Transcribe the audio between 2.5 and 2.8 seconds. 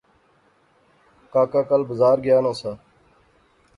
سا